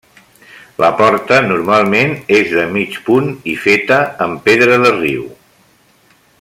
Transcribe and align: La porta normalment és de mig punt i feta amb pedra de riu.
La 0.83 0.87
porta 1.01 1.37
normalment 1.49 2.15
és 2.39 2.49
de 2.55 2.65
mig 2.79 2.97
punt 3.11 3.29
i 3.53 3.57
feta 3.67 4.01
amb 4.27 4.43
pedra 4.49 4.83
de 4.87 4.97
riu. 4.99 5.31